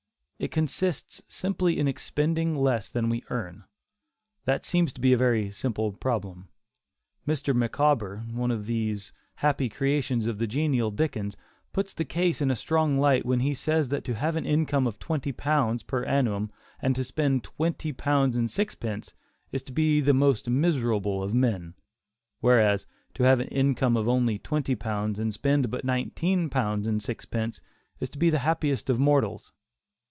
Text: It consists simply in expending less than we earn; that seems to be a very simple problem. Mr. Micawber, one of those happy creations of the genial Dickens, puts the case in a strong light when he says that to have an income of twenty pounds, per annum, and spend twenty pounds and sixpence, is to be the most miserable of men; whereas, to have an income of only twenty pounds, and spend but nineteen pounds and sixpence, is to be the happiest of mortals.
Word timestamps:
It 0.41 0.49
consists 0.49 1.21
simply 1.27 1.77
in 1.77 1.87
expending 1.87 2.55
less 2.55 2.89
than 2.89 3.09
we 3.09 3.23
earn; 3.29 3.63
that 4.45 4.65
seems 4.65 4.91
to 4.93 4.99
be 4.99 5.13
a 5.13 5.15
very 5.17 5.51
simple 5.51 5.91
problem. 5.91 6.49
Mr. 7.27 7.53
Micawber, 7.55 8.23
one 8.31 8.49
of 8.49 8.65
those 8.65 9.13
happy 9.35 9.69
creations 9.69 10.25
of 10.25 10.39
the 10.39 10.47
genial 10.47 10.89
Dickens, 10.89 11.37
puts 11.73 11.93
the 11.93 12.05
case 12.05 12.41
in 12.41 12.49
a 12.49 12.55
strong 12.55 12.97
light 12.97 13.23
when 13.23 13.41
he 13.41 13.53
says 13.53 13.89
that 13.89 14.03
to 14.05 14.15
have 14.15 14.35
an 14.35 14.47
income 14.47 14.87
of 14.87 14.97
twenty 14.97 15.31
pounds, 15.31 15.83
per 15.83 16.03
annum, 16.05 16.49
and 16.81 16.97
spend 17.05 17.43
twenty 17.43 17.93
pounds 17.93 18.35
and 18.35 18.49
sixpence, 18.49 19.13
is 19.51 19.61
to 19.61 19.71
be 19.71 20.01
the 20.01 20.11
most 20.15 20.49
miserable 20.49 21.21
of 21.21 21.35
men; 21.35 21.75
whereas, 22.39 22.87
to 23.13 23.21
have 23.25 23.39
an 23.39 23.47
income 23.49 23.95
of 23.95 24.07
only 24.07 24.39
twenty 24.39 24.73
pounds, 24.73 25.19
and 25.19 25.35
spend 25.35 25.69
but 25.69 25.85
nineteen 25.85 26.49
pounds 26.49 26.87
and 26.87 27.03
sixpence, 27.03 27.61
is 27.99 28.09
to 28.09 28.17
be 28.17 28.31
the 28.31 28.39
happiest 28.39 28.89
of 28.89 28.97
mortals. 28.99 29.51